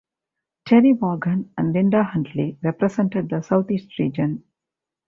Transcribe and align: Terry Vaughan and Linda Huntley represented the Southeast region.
Terry 0.65 0.93
Vaughan 0.93 1.51
and 1.59 1.73
Linda 1.73 2.03
Huntley 2.03 2.57
represented 2.63 3.29
the 3.29 3.41
Southeast 3.43 3.99
region. 3.99 4.43